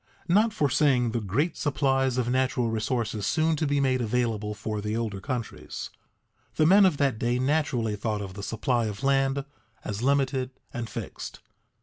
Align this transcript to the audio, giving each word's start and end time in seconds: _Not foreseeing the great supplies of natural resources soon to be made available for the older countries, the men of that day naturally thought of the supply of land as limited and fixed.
_Not 0.33 0.51
foreseeing 0.51 1.11
the 1.11 1.21
great 1.21 1.55
supplies 1.55 2.17
of 2.17 2.27
natural 2.27 2.71
resources 2.71 3.23
soon 3.27 3.55
to 3.57 3.67
be 3.67 3.79
made 3.79 4.01
available 4.01 4.55
for 4.55 4.81
the 4.81 4.97
older 4.97 5.21
countries, 5.21 5.91
the 6.55 6.65
men 6.65 6.87
of 6.87 6.97
that 6.97 7.19
day 7.19 7.37
naturally 7.37 7.95
thought 7.95 8.23
of 8.23 8.33
the 8.33 8.41
supply 8.41 8.85
of 8.87 9.03
land 9.03 9.45
as 9.85 10.01
limited 10.01 10.49
and 10.73 10.89
fixed. 10.89 11.41